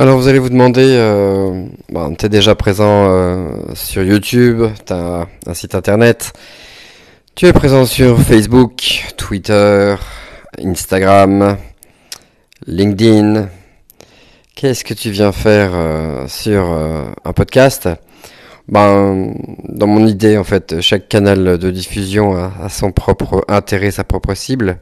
[0.00, 4.92] Alors vous allez vous demander, euh, bon, tu es déjà présent euh, sur YouTube, tu
[4.92, 6.34] un site internet,
[7.34, 9.96] tu es présent sur Facebook, Twitter,
[10.64, 11.56] Instagram,
[12.68, 13.48] LinkedIn.
[14.54, 17.88] Qu'est-ce que tu viens faire euh, sur euh, un podcast?
[18.68, 19.34] Ben,
[19.64, 24.04] dans mon idée, en fait, chaque canal de diffusion a, a son propre intérêt, sa
[24.04, 24.78] propre cible.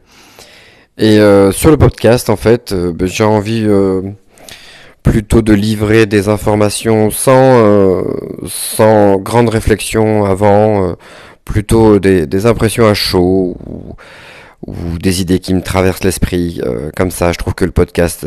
[0.98, 1.16] Et
[1.52, 3.66] sur le podcast, en fait, ben, j'ai envie
[5.06, 8.02] plutôt de livrer des informations sans, euh,
[8.48, 10.92] sans grande réflexion avant, euh,
[11.44, 13.94] plutôt des, impressions à chaud ou,
[14.98, 16.60] des idées qui me traversent l'esprit.
[16.64, 18.26] euh, comme ça, je trouve que le podcast,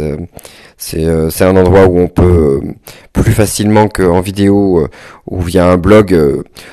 [0.77, 2.61] c'est un endroit où on peut
[3.11, 4.88] plus facilement qu'en vidéo
[5.27, 6.17] ou via un blog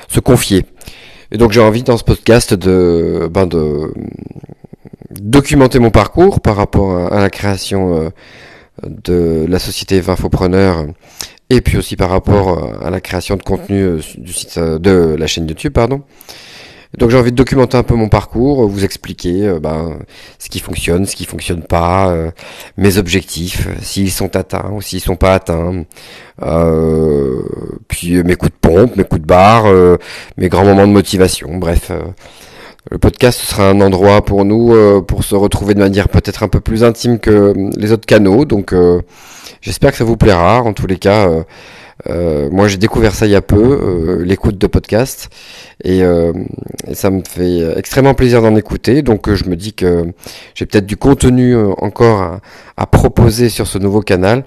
[0.07, 0.63] se confier.
[1.31, 3.91] Et donc j'ai envie dans ce podcast de, ben de
[5.19, 8.09] documenter mon parcours par rapport à, la création
[8.85, 10.85] de la société Vinfopreneur
[11.49, 14.79] et puis aussi par rapport euh, à la création de contenu euh, du site euh,
[14.79, 16.01] de la chaîne YouTube pardon.
[16.97, 19.99] Donc j'ai envie de documenter un peu mon parcours, vous expliquer ben,
[20.39, 22.31] ce qui fonctionne, ce qui fonctionne pas,
[22.77, 25.83] mes objectifs, s'ils sont atteints ou s'ils sont pas atteints,
[27.89, 29.65] puis mes coups de pompe, mes coups de barre,
[30.37, 31.91] mes grands moments de motivation, bref.
[32.89, 36.47] Le podcast sera un endroit pour nous euh, pour se retrouver de manière peut-être un
[36.47, 38.45] peu plus intime que euh, les autres canaux.
[38.45, 39.01] Donc euh,
[39.61, 40.61] j'espère que ça vous plaira.
[40.61, 41.29] En tous les cas,
[42.51, 45.29] moi j'ai découvert ça il y a peu, l'écoute de podcast,
[45.83, 46.01] et,
[46.93, 49.01] ça me fait extrêmement plaisir d'en écouter.
[49.01, 50.05] Donc je me dis que
[50.55, 52.39] j'ai peut-être du contenu encore
[52.77, 54.45] à, proposer sur ce nouveau canal,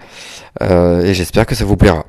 [0.60, 2.06] et j'espère que ça vous plaira.